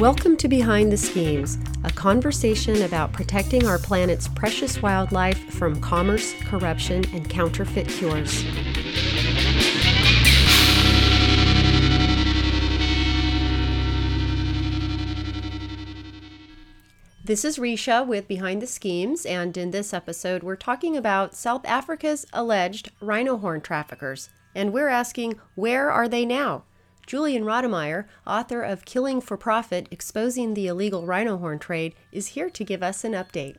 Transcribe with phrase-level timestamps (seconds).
[0.00, 6.32] Welcome to Behind the Schemes, a conversation about protecting our planet's precious wildlife from commerce,
[6.44, 8.42] corruption, and counterfeit cures.
[17.22, 21.66] This is Risha with Behind the Schemes, and in this episode, we're talking about South
[21.66, 24.30] Africa's alleged rhino horn traffickers.
[24.54, 26.64] And we're asking, where are they now?
[27.10, 32.48] Julian Rademeyer, author of Killing for Profit Exposing the Illegal Rhino Horn Trade, is here
[32.50, 33.56] to give us an update.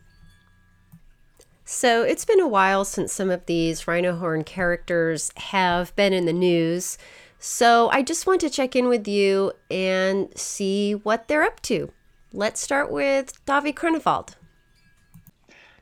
[1.65, 6.23] So, it's been a while since some of these rhino horn characters have been in
[6.23, 6.97] the news.
[7.39, 11.91] So, I just want to check in with you and see what they're up to.
[12.31, 14.35] Let's start with Dawie Groenewald.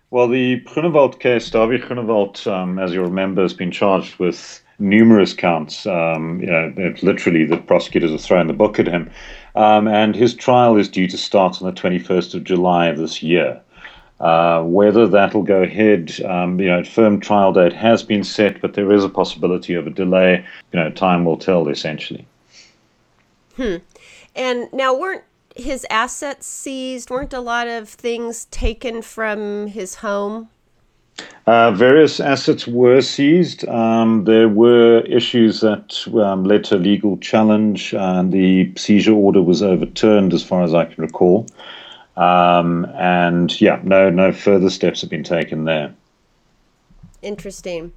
[0.09, 5.33] Well, the Groenewald case, Dawie Groenewald, um, as you remember, has been charged with numerous
[5.33, 5.85] counts.
[5.85, 9.09] Um, you know, literally, the prosecutors have thrown the book at him.
[9.55, 13.21] Um, and his trial is due to start on the 21st of July of this
[13.21, 13.61] year.
[14.19, 18.61] Uh, whether that'll go ahead, um, you know, a firm trial date has been set,
[18.61, 20.45] but there is a possibility of a delay.
[20.73, 22.25] You know, time will tell, essentially.
[23.55, 23.77] Hmm.
[24.35, 25.23] And now, weren't
[25.55, 27.09] his assets seized?
[27.09, 30.49] Weren't a lot of things taken from his home?
[31.45, 33.67] Uh, various assets were seized.
[33.67, 39.63] Um, there were issues that um, led to legal challenge, and the seizure order was
[39.63, 41.47] overturned, as far as I can recall.
[42.17, 45.95] Um, and yeah, no, no further steps have been taken there.
[47.21, 47.93] Interesting.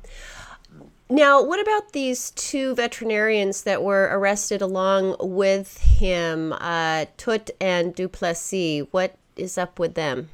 [1.10, 7.94] Now, what about these two veterinarians that were arrested along with him, uh, Toet and
[7.94, 8.86] Duplessis?
[8.92, 10.30] What is up with them?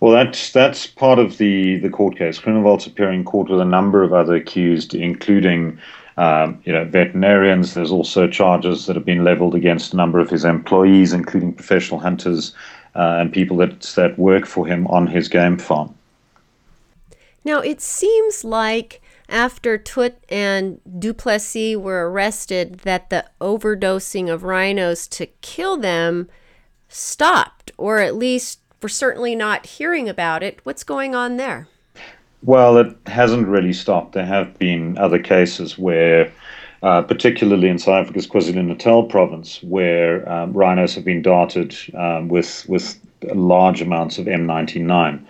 [0.00, 2.38] Well, that's that's part of the the court case.
[2.38, 5.78] Groenewald's appearing in court with a number of other accused, including
[6.16, 7.74] um, you know veterinarians.
[7.74, 12.00] There's also charges that have been leveled against a number of his employees, including professional
[12.00, 12.54] hunters
[12.94, 15.94] uh, and people that that work for him on his game farm.
[17.44, 25.06] Now, it seems like after Toet and Duplessis were arrested, that the overdosing of rhinos
[25.08, 26.28] to kill them
[26.88, 30.60] stopped, or at least we're certainly not hearing about it.
[30.64, 31.68] What's going on there?
[32.42, 34.12] Well, it hasn't really stopped.
[34.12, 36.32] There have been other cases where,
[36.82, 42.68] uh, particularly in South Africa's KwaZulu-Natal province, where um, rhinos have been darted um, with
[42.68, 43.00] with
[43.34, 45.24] large amounts of M99.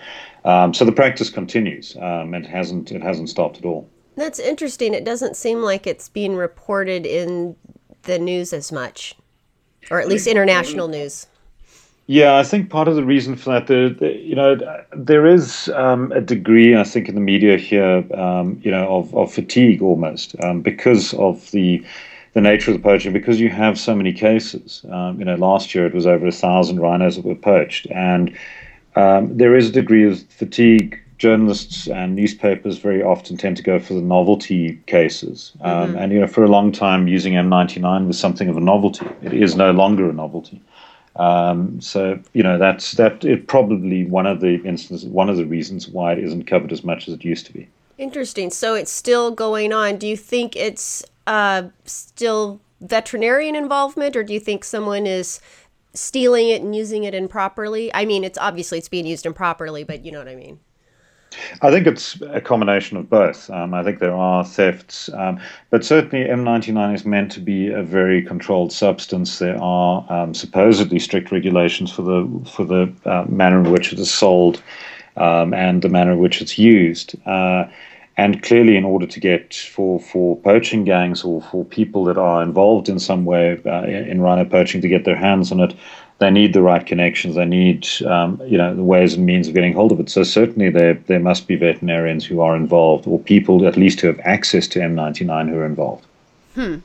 [0.44, 1.96] Um, so the practice continues.
[1.96, 3.88] Um, it hasn't it hasn't stopped at all.
[4.16, 4.94] That's interesting.
[4.94, 7.54] It doesn't seem like it's being reported in
[8.02, 9.14] the news as much,
[9.90, 11.26] or at least international news.
[12.08, 14.56] Yeah, I think part of the reason for that, the, the you know,
[14.92, 19.14] there is um, a degree, I think, in the media here, um, you know, of,
[19.16, 21.84] of fatigue almost um, because of the
[22.34, 24.84] the nature of the poaching, because you have so many cases.
[24.90, 28.36] Um, you know, last year it was over a thousand rhinos that were poached, and
[28.94, 31.00] um, there is a degree of fatigue.
[31.16, 35.98] Journalists and newspapers very often tend to go for the novelty cases, um, mm-hmm.
[35.98, 39.06] and you know, for a long time, using M99 was something of a novelty.
[39.22, 40.60] It is no longer a novelty.
[41.18, 43.24] Um, so you know that's that.
[43.24, 46.84] It probably one of the instances, one of the reasons why it isn't covered as
[46.84, 47.68] much as it used to be.
[47.98, 48.50] Interesting.
[48.50, 49.96] So it's still going on.
[49.96, 55.40] Do you think it's uh, still veterinarian involvement, or do you think someone is
[55.94, 57.92] stealing it and using it improperly?
[57.94, 60.60] I mean, it's obviously it's being used improperly, but you know what I mean.
[61.62, 63.50] I think it's a combination of both.
[63.50, 67.82] Um, I think there are thefts, um, but certainly M99 is meant to be a
[67.82, 69.38] very controlled substance.
[69.38, 73.98] There are um, supposedly strict regulations for the for the uh, manner in which it
[73.98, 74.62] is sold
[75.16, 77.14] um, and the manner in which it's used.
[77.26, 77.66] Uh,
[78.18, 82.42] and clearly, in order to get for, for poaching gangs or for people that are
[82.42, 85.74] involved in some way uh, in rhino poaching to get their hands on it,
[86.18, 87.34] they need the right connections.
[87.34, 90.08] They need, um, you know, the ways and means of getting hold of it.
[90.08, 94.06] So certainly there there must be veterinarians who are involved, or people at least who
[94.06, 96.06] have access to M99 who are involved.
[96.54, 96.76] Hmm.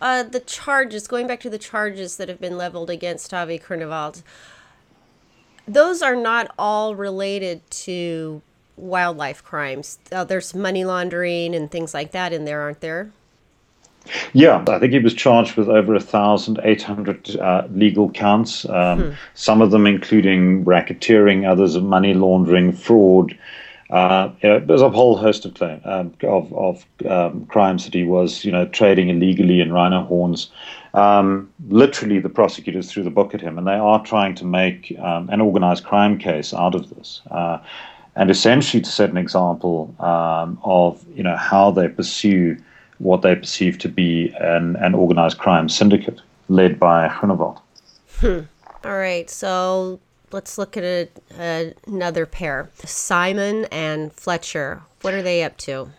[0.00, 4.22] Uh, the charges, going back to the charges that have been leveled against Dawie Groenewald,
[5.66, 8.42] those are not all related to
[8.76, 9.98] wildlife crimes.
[10.10, 13.12] Uh, there's money laundering and things like that in there, aren't there?
[14.32, 19.10] Yeah, I think he was charged with over 1,800 uh, legal counts, um, hmm.
[19.34, 23.36] some of them including racketeering, others of money laundering, fraud.
[23.90, 27.92] Uh, you know, there's a whole host of claim, um, of, of um, crimes that
[27.92, 30.50] he was, you know, trading illegally in rhino horns.
[30.94, 34.96] Um, literally, the prosecutors threw the book at him, and they are trying to make
[34.98, 37.58] um, an organized crime case out of this, uh,
[38.16, 42.56] and essentially to set an example um, of, you know, how they pursue
[43.02, 47.60] what they perceive to be an, an organized crime syndicate led by Groenewald.
[48.18, 48.40] Hmm.
[48.84, 50.00] All right, so
[50.30, 51.08] let's look at a,
[51.38, 54.82] a, another pair Saaiman and Fletcher.
[55.02, 55.90] What are they up to?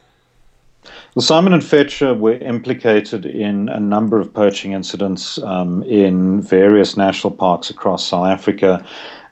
[1.15, 6.97] Well, Saaiman and Fletcher were implicated in a number of poaching incidents um, in various
[6.97, 8.85] national parks across South Africa.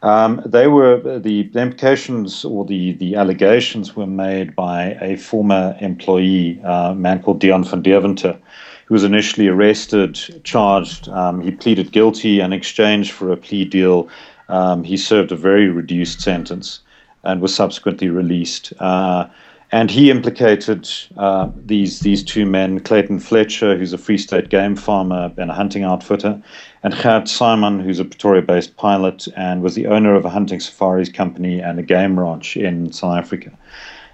[0.03, 5.77] Um, they were the, the, implications or the, the allegations were made by a former
[5.79, 8.39] employee, uh, a man called Dion van Deventer,
[8.85, 11.07] who was initially arrested, charged.
[11.09, 14.09] Um, he pleaded guilty in exchange for a plea deal.
[14.49, 16.79] Um, he served a very reduced sentence
[17.23, 18.73] and was subsequently released.
[18.79, 19.27] Uh,
[19.71, 24.75] and he implicated uh, these these two men, Clayton Fletcher, who's a Free State game
[24.75, 26.41] farmer and a hunting outfitter,
[26.83, 31.09] and Gert Saaiman, who's a Pretoria-based pilot and was the owner of a hunting safaris
[31.09, 33.51] company and a game ranch in South Africa.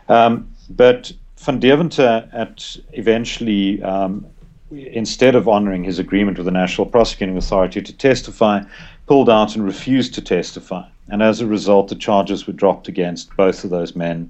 [0.09, 4.25] Um, but Van Deventer at eventually, um,
[4.71, 8.61] instead of honouring his agreement with the National Prosecuting Authority to testify,
[9.07, 10.83] pulled out and refused to testify.
[11.09, 14.29] And as a result, the charges were dropped against both of those men.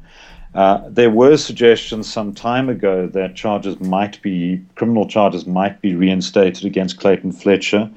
[0.54, 5.96] Uh, there were suggestions some time ago that charges might be, criminal charges might be
[5.96, 7.90] reinstated against Clayton Fletcher.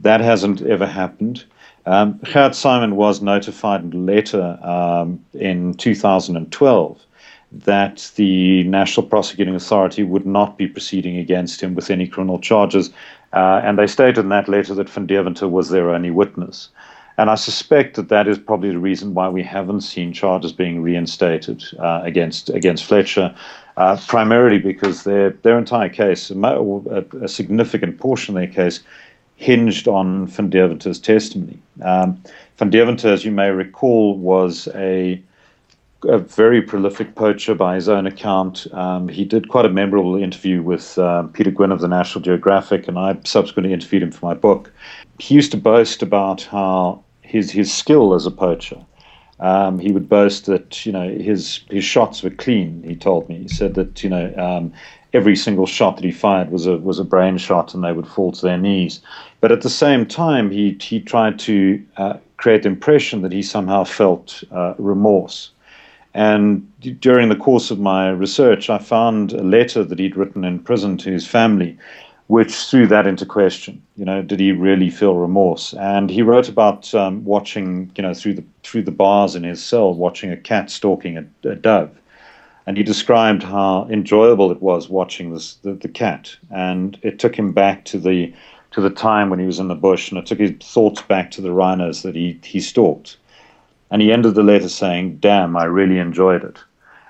[0.00, 1.44] That hasn't ever happened.
[1.86, 7.00] Um, Saaiman was notified in a letter um, in 2012
[7.52, 12.90] that the National Prosecuting Authority would not be proceeding against him with any criminal charges.
[13.32, 16.68] Uh, and they stated in that letter that Van Deventer was their only witness.
[17.20, 20.80] And I suspect that that is probably the reason why we haven't seen charges being
[20.80, 23.34] reinstated uh, against against Fletcher,
[23.76, 28.80] uh, primarily because their their entire case, a, a, significant portion of their case,
[29.36, 31.58] hinged on Van Deventer's testimony.
[31.82, 32.22] Um,
[32.56, 35.22] Van Deventer, as you may recall, was a
[36.04, 38.66] a very prolific poacher by his own account.
[38.72, 42.88] Um, he did quite a memorable interview with uh, Peter Gwin of the National Geographic,
[42.88, 44.72] and I subsequently interviewed him for my book.
[45.18, 48.84] He used to boast about how his his skill as a poacher.
[49.38, 52.82] Um, he would boast that you know his his shots were clean.
[52.86, 53.38] He told me.
[53.38, 54.72] He said that you know um,
[55.12, 58.06] every single shot that he fired was a was a brain shot, and they would
[58.06, 59.00] fall to their knees.
[59.40, 63.42] But at the same time, he he tried to uh, create the impression that he
[63.42, 65.50] somehow felt uh, remorse.
[66.12, 66.66] And
[67.00, 70.96] during the course of my research, I found a letter that he'd written in prison
[70.98, 71.78] to his family,
[72.30, 73.82] which threw that into question.
[73.96, 75.74] You know, did he really feel remorse?
[75.74, 79.60] And he wrote about um, watching, you know, through the through the bars in his
[79.60, 81.90] cell, watching a cat stalking a, a dove,
[82.66, 87.36] and he described how enjoyable it was watching this the, the cat, and it took
[87.36, 88.32] him back to the
[88.70, 91.32] to the time when he was in the bush, and it took his thoughts back
[91.32, 93.16] to the rhinos that he he stalked.
[93.90, 96.58] And he ended the letter saying, "Damn, I really enjoyed it."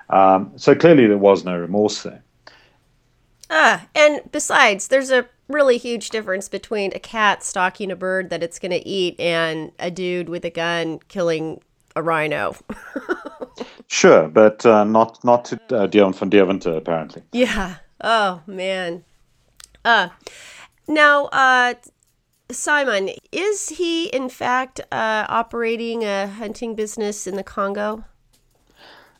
[0.09, 2.23] Um, so clearly, there was no remorse there.
[3.53, 8.41] Ah, and besides, there's a really huge difference between a cat stalking a bird that
[8.41, 11.61] it's going to eat and a dude with a gun killing
[11.95, 12.55] a rhino.
[13.87, 17.23] sure, but uh, not not to uh, Dion van Deventer, apparently.
[17.33, 17.75] Yeah.
[18.01, 19.03] Oh man.
[19.83, 20.09] Uh,
[20.87, 21.73] now, uh,
[22.49, 28.05] Saaiman, is he in fact uh, operating a hunting business in the Congo?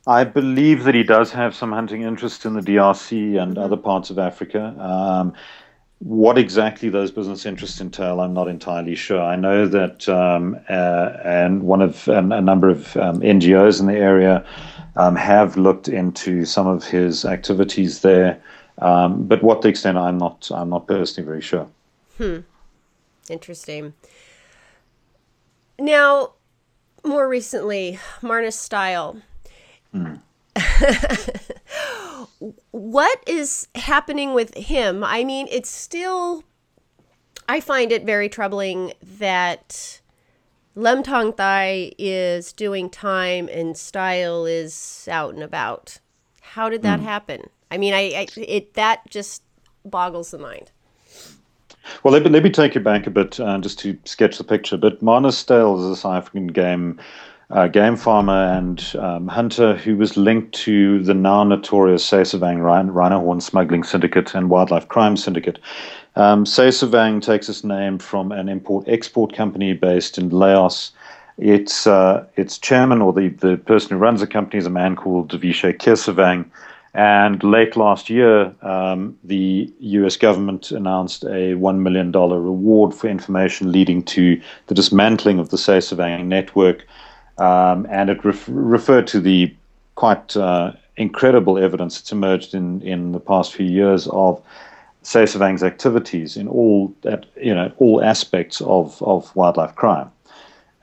[0.07, 3.63] I believe that he does have some hunting interest in the DRC and mm-hmm.
[3.63, 4.75] other parts of Africa.
[4.79, 5.33] Um,
[5.99, 9.21] what exactly those business interests entail, I'm not entirely sure.
[9.21, 13.85] I know that um, uh, and one of um, a number of um, NGOs in
[13.85, 14.43] the area
[14.95, 18.41] um, have looked into some of his activities there,
[18.79, 20.49] um, but what the extent, I'm not.
[20.51, 21.67] I'm not personally very sure.
[22.17, 22.39] Hmm.
[23.29, 23.93] Interesting.
[25.77, 26.33] Now,
[27.03, 29.21] more recently, Marnus Steyl
[32.71, 35.03] what is happening with him?
[35.03, 36.43] I mean, it's still.
[37.49, 40.01] I find it very troubling that
[40.75, 45.99] Lemtongthai is doing time and Steyl is out and about.
[46.41, 47.03] How did that mm.
[47.03, 47.49] happen?
[47.69, 49.43] I mean, I, I, it that just
[49.83, 50.71] boggles the mind.
[52.03, 54.43] Well, let me, let me take you back a bit uh, just to sketch the
[54.43, 54.77] picture.
[54.77, 56.99] But Steyl is a South African game
[57.51, 63.19] uh, game farmer and um, hunter who was linked to the now notorious Xaysavang rhino
[63.19, 65.59] horn smuggling syndicate and wildlife crime syndicate.
[66.15, 70.91] Um, Xaysavang takes its name from an import-export company based in Laos.
[71.37, 74.95] Its uh, its chairman or the, the person who runs the company is a man
[74.95, 76.45] called Devishay Keosavang.
[76.93, 83.71] And late last year, um, the US government announced a $1 million reward for information
[83.71, 86.85] leading to the dismantling of the Sasavang network
[87.37, 89.53] um, and it ref- referred to the
[89.95, 94.41] quite uh, incredible evidence that's emerged in, in the past few years of
[95.03, 100.11] Xaysavang's activities in all at, you know all aspects of, of wildlife crime.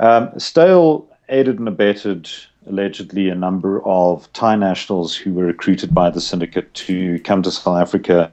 [0.00, 2.28] Um, Steyl aided and abetted
[2.66, 7.50] allegedly a number of Thai nationals who were recruited by the syndicate to come to
[7.50, 8.30] South Africa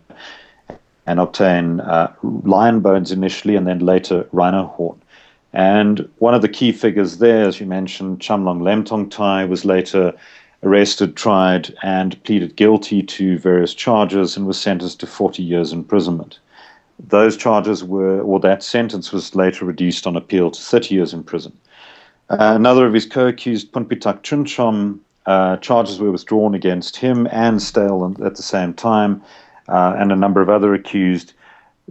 [1.06, 5.00] and obtain uh, lion bones initially and then later rhino horn.
[5.56, 10.14] And one of the key figures there, as you mentioned, Chumlong Lemtongthai, was later
[10.64, 16.40] arrested, tried, and pleaded guilty to various charges and was sentenced to 40 years imprisonment.
[17.00, 21.24] Those charges were, or that sentence was later reduced on appeal to 30 years in
[21.24, 21.58] prison.
[22.30, 27.60] Uh, another of his co accused, Punpitak Chunchom, uh, charges were withdrawn against him and
[27.60, 29.22] Steyl at the same time,
[29.70, 31.34] uh, and a number of other accused.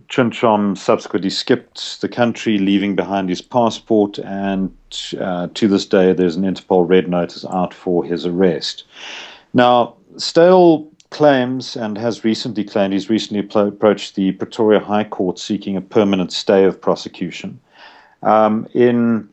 [0.09, 4.77] Chunchom subsequently skipped the country, leaving behind his passport, and
[5.21, 8.85] uh, to this day, there's an Interpol red notice out for his arrest.
[9.53, 15.77] Now, Steyl claims and has recently claimed he's recently approached the Pretoria High Court seeking
[15.77, 17.61] a permanent stay of prosecution.
[18.23, 19.29] Um, in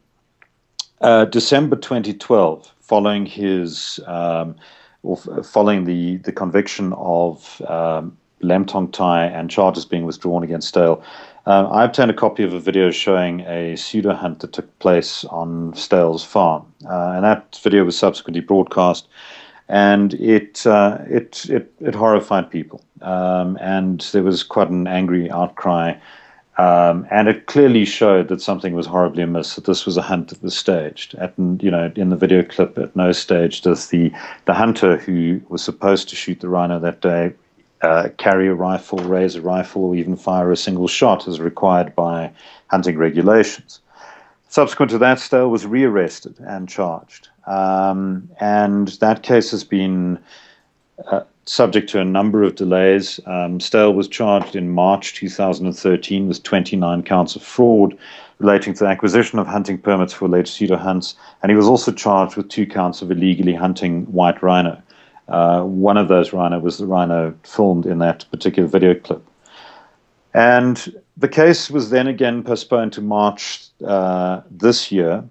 [1.02, 4.56] uh, December 2012, following his um,
[5.44, 11.02] following the, the conviction of um, Lemtongthai and charges being withdrawn against Steyl.
[11.46, 15.26] Um, I obtained a copy of a video showing a pseudo hunt that took place
[15.26, 19.08] on Steyl's farm, uh, and that video was subsequently broadcast,
[19.68, 25.32] and it uh, it, it, it horrified people, um, and there was quite an angry
[25.32, 25.96] outcry,
[26.60, 29.56] um, and it clearly showed that something was horribly amiss.
[29.56, 31.16] That this was a hunt that was staged.
[31.16, 34.12] At you know in the video clip, at no stage does the
[34.46, 37.34] the hunter who was supposed to shoot the rhino that day
[37.82, 41.96] uh, carry a rifle, raise a rifle, or even fire a single shot as required
[41.96, 42.32] by
[42.68, 43.82] hunting regulations.
[44.50, 47.30] Subsequent to that, Steyl was rearrested and charged.
[47.48, 50.20] Um, and that case has been
[51.08, 53.20] uh, subject to a number of delays.
[53.26, 57.98] Um, Steyl was charged in March 2013 with 29 counts of fraud
[58.40, 61.92] relating to the acquisition of hunting permits for alleged pseudo hunts, and he was also
[61.92, 64.82] charged with two counts of illegally hunting white rhino.
[65.28, 69.26] Uh, one of those rhino was the rhino filmed in that particular video clip.
[70.34, 75.24] And the case was then again postponed to March uh, this year.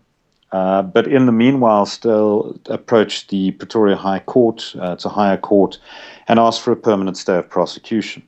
[0.53, 5.37] Uh, but in the meanwhile, still approached the Pretoria High Court, uh, it's a higher
[5.37, 5.79] court,
[6.27, 8.23] and asked for a permanent stay of prosecution.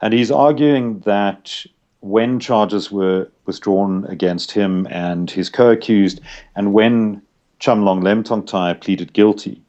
[0.00, 1.66] And he's arguing that
[2.00, 6.20] when charges were withdrawn against him and his co accused,
[6.54, 7.20] and when
[7.58, 9.60] Chumlong Lemtongthai pleaded guilty,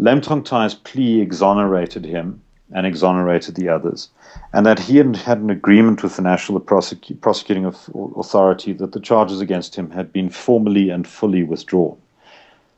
[0.00, 2.40] Lemtongthai's plea exonerated him
[2.72, 4.10] and exonerated the others,
[4.52, 9.00] and that he had had an agreement with the National Prosecu- Prosecuting Authority that the
[9.00, 11.96] charges against him had been formally and fully withdrawn.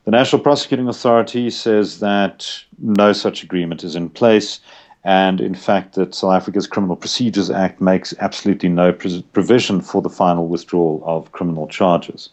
[0.04, 4.60] The National Prosecuting Authority says that no such agreement is in place,
[5.04, 10.08] and in fact, that South Africa's Criminal Procedures Act makes absolutely no provision for the
[10.08, 12.30] final withdrawal of criminal charges.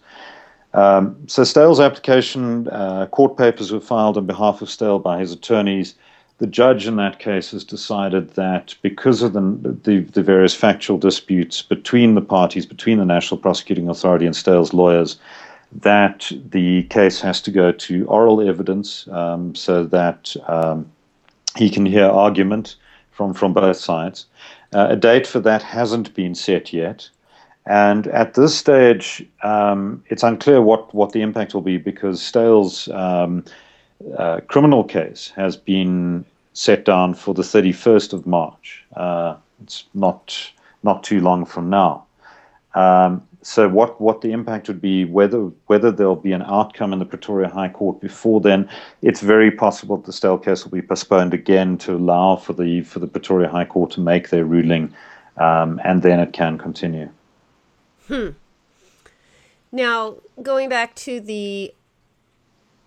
[0.77, 5.31] Um, so Steyl's application, uh, court papers were filed on behalf of Steyl by his
[5.31, 5.95] attorneys.
[6.37, 9.41] The judge in that case has decided that because of the,
[9.83, 14.71] the, the, various factual disputes between the parties, between the National Prosecuting Authority and Steyl's
[14.71, 15.17] lawyers,
[15.71, 20.87] that the case has to go to oral evidence um, so that um,
[21.55, 22.75] he can hear argument
[23.09, 24.27] from, from both sides.
[24.75, 27.09] Uh, a date for that hasn't been set yet.
[27.67, 32.87] And at this stage, um, it's unclear what, what the impact will be because Steyl's
[32.89, 33.43] um,
[34.17, 38.85] uh, criminal case has been set down for the 31st of March.
[38.95, 40.51] Uh, it's not
[40.83, 42.05] not too long from now.
[42.73, 46.99] Um, so what, what the impact would be, whether whether there'll be an outcome in
[46.99, 48.69] the Pretoria High Court before then,
[49.01, 52.99] it's very possible the Steyl case will be postponed again to allow for the for
[52.99, 54.93] the Pretoria High Court to make their ruling,
[55.37, 57.09] um, and then it can continue.
[58.07, 58.29] Hmm.
[59.71, 61.73] Now, going back to the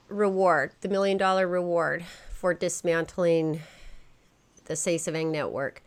[0.08, 3.60] reward, the million dollar reward for dismantling
[4.64, 5.82] the Xaysavang network.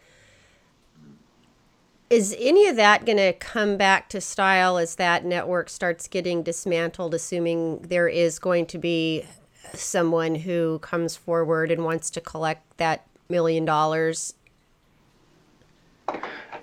[2.09, 6.43] Is any of that going to come back to Steyl as that network starts getting
[6.43, 9.25] dismantled, assuming there is going to be
[9.73, 14.35] someone who comes forward and wants to collect that million dollars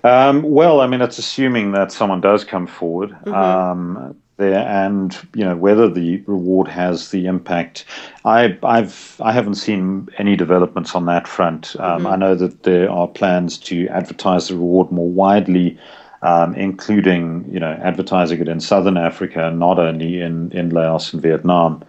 [0.03, 3.33] um, well, I mean, it's assuming that someone does come forward mm-hmm.
[3.33, 7.85] um, there, and you know whether the reward has the impact.
[8.25, 11.75] I, I've I haven't seen any developments on that front.
[11.79, 12.07] Um, mm-hmm.
[12.07, 15.77] I know that there are plans to advertise the reward more widely.
[16.23, 21.19] Um, including you know advertising it in southern Africa, not only in, in Laos and
[21.19, 21.83] Vietnam.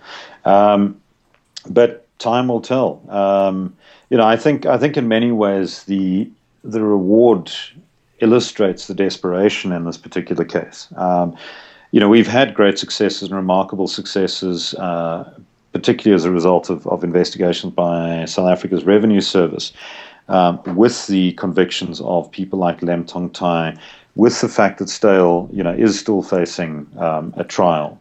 [0.46, 0.98] Um,
[1.68, 3.02] but time will tell.
[3.10, 3.76] Um,
[4.08, 6.30] you know, I think I think in many ways the
[6.64, 7.52] the reward
[8.22, 10.88] illustrates the desperation in this particular case.
[10.96, 11.36] Um,
[11.90, 15.30] you know, we've had great successes and remarkable successes, uh,
[15.72, 19.72] particularly as a result of, of investigations by South Africa's Revenue Service,
[20.28, 23.78] um, with the convictions of people like Lemtongthai,
[24.14, 28.00] with the fact that Steyl, you know, is still facing um, a trial.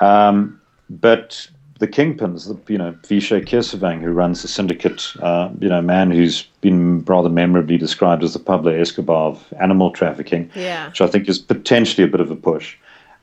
[0.00, 5.68] Um, but the kingpins, the, you know, Vixay Keosavang, who runs the syndicate, uh, you
[5.68, 10.88] know, man who's been rather memorably described as the Pablo Escobar of animal trafficking, yeah.
[10.88, 12.76] which I think is potentially a bit of a push.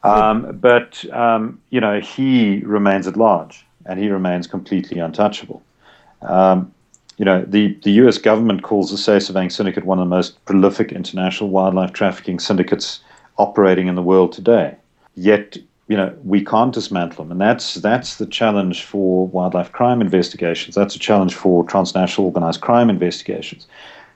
[0.03, 5.61] Um, but, um, you know, he remains at large and he remains completely untouchable.
[6.21, 6.73] Um,
[7.17, 10.91] you know, the, the US government calls the Keerseyvang Syndicate one of the most prolific
[10.91, 12.99] international wildlife trafficking syndicates
[13.37, 14.75] operating in the world today.
[15.15, 15.57] Yet,
[15.91, 17.33] you know, we can't dismantle them.
[17.33, 20.73] And that's, that's the challenge for wildlife crime investigations.
[20.73, 23.67] That's a challenge for transnational organized crime investigations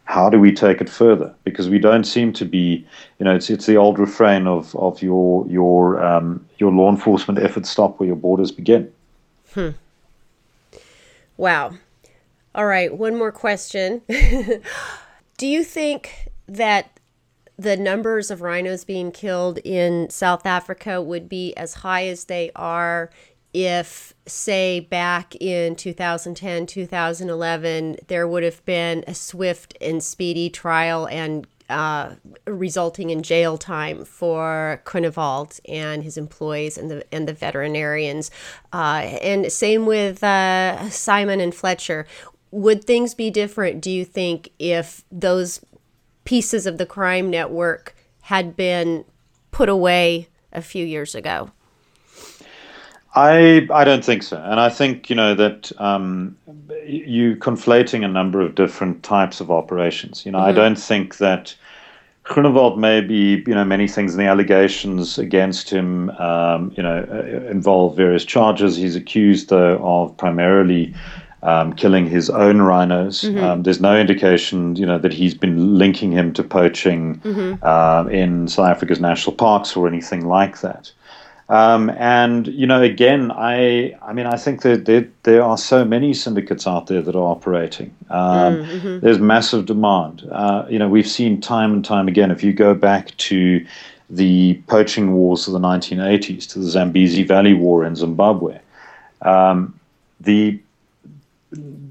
[0.06, 1.34] how do we take it further?
[1.44, 2.86] Because we don't seem to be,
[3.18, 7.40] you know, it's it's the old refrain of of your your um, your law enforcement
[7.40, 8.92] efforts stop where your borders begin.
[9.54, 9.70] Hmm.
[11.38, 11.74] Wow.
[12.54, 14.04] All right, one more question.
[15.38, 16.95] do you think that
[17.58, 22.52] the numbers of rhinos being killed in South Africa would be as high as they
[22.56, 23.10] are
[23.56, 31.08] if, say, back in 2010, 2011, there would have been a swift and speedy trial
[31.08, 37.34] and uh, resulting in jail time for Groenewald and his employees and the and the
[37.34, 38.30] veterinarians,
[38.74, 42.06] uh, and same with uh, Saaiman and Fletcher.
[42.52, 43.82] Would things be different?
[43.82, 45.62] Do you think if those
[46.26, 49.06] pieces of the crime network had been
[49.52, 51.52] put away a few years ago?
[53.16, 56.36] I I don't think so, and I think you know that um,
[56.86, 60.26] you conflating a number of different types of operations.
[60.26, 60.50] You know, mm-hmm.
[60.50, 61.56] I don't think that
[62.26, 66.10] Groenewald may be you know many things in the allegations against him.
[66.12, 68.76] Um, you know, uh, involve various charges.
[68.76, 70.94] He's accused though of primarily.
[71.46, 73.22] Um, killing his own rhinos.
[73.22, 73.44] Mm-hmm.
[73.44, 77.64] Um, there's no indication, you know, that he's been linking him to poaching mm-hmm.
[77.64, 80.92] uh, in South Africa's national parks or anything like that.
[81.48, 85.86] Um, and you know, again, I I mean, I think that there, there are so
[85.86, 87.96] many syndicates out there that are operating.
[88.10, 89.00] Um, mm, mm-hmm.
[89.02, 90.28] There's massive demand.
[90.32, 92.32] Uh, you know, we've seen time and time again.
[92.32, 93.64] If you go back to
[94.10, 98.60] the poaching wars of the 1980s, to the Zambezi Valley War in Zimbabwe,
[99.22, 99.80] um,
[100.20, 100.60] the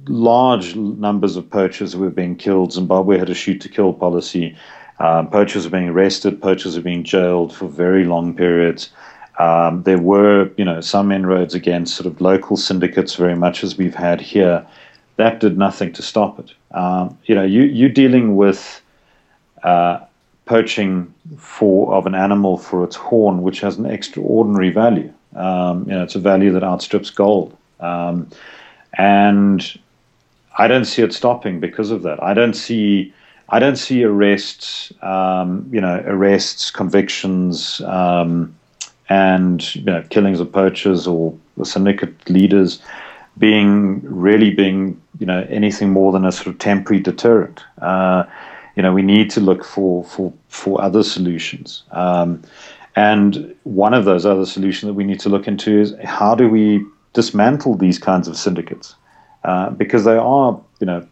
[0.06, 2.72] large numbers of poachers were being killed.
[2.72, 4.56] Zimbabwe had a shoot to kill policy.
[4.98, 6.40] Um, poachers were being arrested.
[6.40, 8.90] Poachers were being jailed for very long periods.
[9.38, 13.76] Um, there were, you know, some inroads against sort of local syndicates, very much as
[13.76, 14.64] we've had here.
[15.16, 16.52] That did nothing to stop it.
[16.70, 18.80] Um, you know, you you're dealing with
[19.62, 20.00] uh,
[20.46, 25.12] poaching for of an animal for its horn, which has an extraordinary value.
[25.34, 28.28] Um, you know, it's a value that outstrips gold, um,
[28.98, 29.78] and
[30.58, 32.22] I don't see it stopping because of that.
[32.22, 33.12] I don't see.
[33.50, 38.54] I don't see arrests, um, you know, arrests, convictions, um,
[39.10, 42.80] and you know, killings of poachers or syndicate leaders
[43.36, 47.64] being really being you know anything more than a sort of temporary deterrent.
[47.80, 48.24] Uh,
[48.76, 51.82] you know, we need to look for for for other solutions.
[51.92, 52.42] Um,
[52.96, 56.48] and one of those other solutions that we need to look into is how do
[56.48, 58.94] we dismantle these kinds of syndicates?
[59.42, 61.06] Uh, because they are, you know,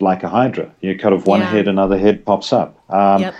[0.00, 0.70] like a hydra.
[0.80, 1.50] You cut off one yeah.
[1.50, 2.78] head, another head pops up.
[2.90, 3.34] Um, yep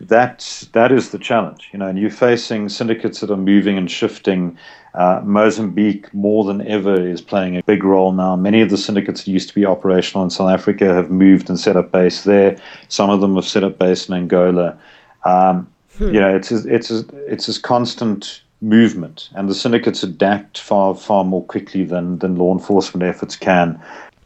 [0.00, 1.86] that that is the challenge, you know.
[1.86, 4.56] And you're facing syndicates that are moving and shifting.
[4.94, 8.34] Uh, Mozambique, more than ever, is playing a big role now.
[8.34, 11.60] Many of the syndicates that used to be operational in South Africa have moved and
[11.60, 12.56] set up base there.
[12.88, 14.76] Some of them have set up base in Angola.
[15.24, 16.14] Um, hmm.
[16.14, 21.44] You know, it's it's it's this constant movement, and the syndicates adapt far far more
[21.44, 23.80] quickly than than law enforcement efforts can.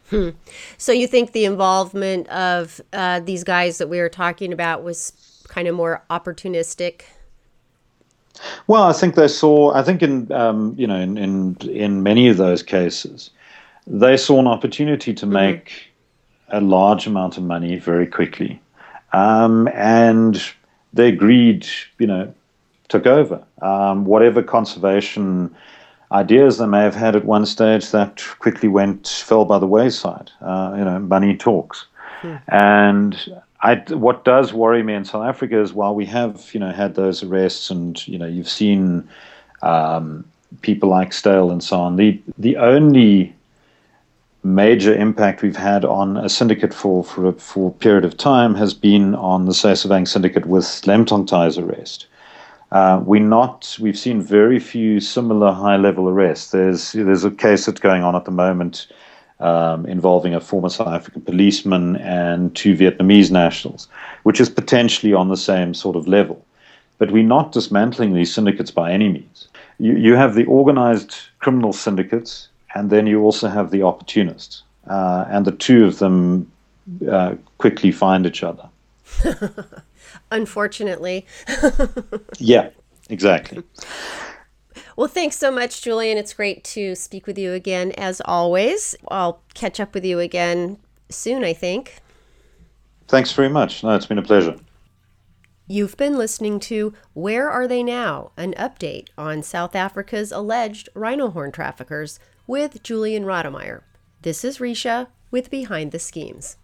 [0.09, 0.29] Hmm.
[0.77, 5.13] So you think the involvement of uh, these guys that we were talking about was
[5.47, 7.01] kind of more opportunistic?
[8.67, 9.73] Well, I think they saw.
[9.73, 13.31] I think in um, you know in, in in many of those cases,
[13.87, 15.33] they saw an opportunity to mm-hmm.
[15.33, 16.57] make mm-hmm.
[16.57, 18.61] a large amount of money very quickly,
[19.13, 20.43] um, and
[20.93, 21.67] they greed,
[21.99, 22.33] you know,
[22.89, 23.43] took over.
[23.61, 25.55] Um, whatever conservation
[26.11, 30.31] ideas they may have had at one stage, that quickly went fell by the wayside.
[30.41, 31.85] Uh, you know, money talks,
[32.21, 32.35] hmm.
[32.47, 36.71] and I, what does worry me in South Africa is while we have, you know,
[36.71, 39.09] had those arrests and, you know, you've seen
[39.63, 40.23] um,
[40.61, 43.33] people like Steyl and so on, the, the only
[44.43, 48.53] major impact we've had on a syndicate for, for, a, for a period of time
[48.53, 52.05] has been on the Xaysavang syndicate with Lemtongthai's arrest.
[52.71, 56.51] Uh, we not we've seen very few similar high level arrests.
[56.51, 58.87] There's there's a case that's going on at the moment
[59.39, 63.87] um, involving a former South African policeman and two Vietnamese nationals,
[64.23, 66.45] which is potentially on the same sort of level.
[66.97, 69.47] But we're not dismantling these syndicates by any means.
[69.79, 74.63] You, you have the organized criminal syndicates, and then you also have the opportunists.
[74.87, 76.49] Uh, and the two of them
[77.09, 78.69] uh, quickly find each other.
[80.31, 81.25] Unfortunately.
[82.37, 82.69] yeah,
[83.09, 83.63] exactly.
[84.97, 86.17] Well, thanks so much, Julian.
[86.17, 88.95] It's great to speak with you again, as always.
[89.09, 90.77] I'll catch up with you again
[91.09, 91.95] soon, I think.
[93.09, 93.83] Thanks very much.
[93.83, 94.55] No, it's been a pleasure.
[95.67, 98.31] You've been listening to Where Are They Now?
[98.37, 103.81] An update on South Africa's alleged rhino horn traffickers with Julian Rademeyer.
[104.21, 106.55] This is Risha with Behind the Schemes.